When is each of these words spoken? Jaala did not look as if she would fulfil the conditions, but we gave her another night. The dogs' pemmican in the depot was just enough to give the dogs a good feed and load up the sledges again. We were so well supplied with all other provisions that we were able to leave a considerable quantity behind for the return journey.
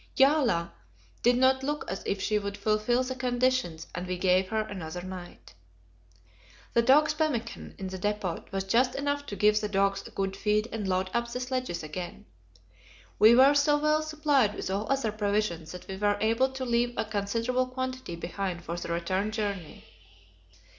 Jaala 0.17 0.71
did 1.21 1.37
not 1.37 1.61
look 1.61 1.85
as 1.87 2.01
if 2.07 2.19
she 2.19 2.39
would 2.39 2.57
fulfil 2.57 3.03
the 3.03 3.13
conditions, 3.13 3.85
but 3.93 4.07
we 4.07 4.17
gave 4.17 4.49
her 4.49 4.61
another 4.61 5.03
night. 5.03 5.53
The 6.73 6.81
dogs' 6.81 7.13
pemmican 7.13 7.75
in 7.77 7.85
the 7.89 7.99
depot 7.99 8.43
was 8.49 8.63
just 8.63 8.95
enough 8.95 9.27
to 9.27 9.35
give 9.35 9.61
the 9.61 9.69
dogs 9.69 10.01
a 10.07 10.09
good 10.09 10.35
feed 10.35 10.67
and 10.71 10.87
load 10.87 11.11
up 11.13 11.31
the 11.31 11.39
sledges 11.39 11.83
again. 11.83 12.25
We 13.19 13.35
were 13.35 13.53
so 13.53 13.77
well 13.77 14.01
supplied 14.01 14.55
with 14.55 14.71
all 14.71 14.91
other 14.91 15.11
provisions 15.11 15.71
that 15.71 15.85
we 15.87 15.97
were 15.97 16.17
able 16.19 16.49
to 16.49 16.65
leave 16.65 16.95
a 16.97 17.05
considerable 17.05 17.67
quantity 17.67 18.15
behind 18.15 18.63
for 18.65 18.77
the 18.77 18.89
return 18.91 19.29
journey. 19.31 19.83